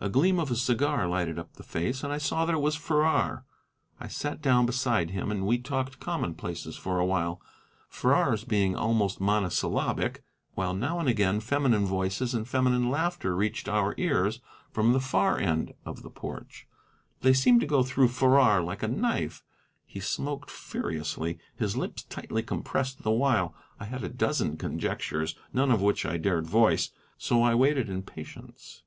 A 0.00 0.10
gleam 0.10 0.38
of 0.38 0.50
a 0.50 0.54
cigar 0.54 1.08
lighted 1.08 1.38
up 1.38 1.54
the 1.54 1.62
face, 1.62 2.04
and 2.04 2.12
I 2.12 2.18
saw 2.18 2.44
that 2.44 2.52
it 2.54 2.60
was 2.60 2.76
Farrar. 2.76 3.46
I 3.98 4.06
sat 4.06 4.42
down 4.42 4.66
beside 4.66 5.08
him, 5.12 5.30
and 5.30 5.46
we 5.46 5.56
talked 5.56 5.98
commonplaces 5.98 6.76
for 6.76 6.98
a 6.98 7.06
while, 7.06 7.40
Farrar's 7.88 8.44
being 8.44 8.76
almost 8.76 9.18
monosyllabic, 9.18 10.22
while 10.54 10.74
now 10.74 11.00
and 11.00 11.08
again 11.08 11.40
feminine 11.40 11.86
voices 11.86 12.34
and 12.34 12.46
feminine 12.46 12.90
laughter 12.90 13.34
reached 13.34 13.66
our 13.66 13.94
ears 13.96 14.42
from 14.70 14.92
the 14.92 15.00
far 15.00 15.38
end 15.38 15.72
of 15.86 16.02
the 16.02 16.10
porch. 16.10 16.68
They 17.22 17.32
seemed 17.32 17.62
to 17.62 17.66
go 17.66 17.82
through 17.82 18.08
Farrar 18.08 18.60
like 18.60 18.82
a 18.82 18.88
knife, 18.88 19.40
and 19.42 19.52
he 19.90 20.00
smoked 20.00 20.50
furiously, 20.50 21.38
his 21.56 21.78
lips 21.78 22.02
tightly 22.02 22.42
compressed 22.42 23.02
the 23.04 23.10
while. 23.10 23.54
I 23.80 23.86
had 23.86 24.04
a 24.04 24.10
dozen 24.10 24.58
conjectures, 24.58 25.34
none 25.54 25.72
of 25.72 25.80
which 25.80 26.04
I 26.04 26.18
dared 26.18 26.46
voice. 26.46 26.90
So 27.16 27.42
I 27.42 27.54
waited 27.54 27.88
in 27.88 28.02
patience. 28.02 28.82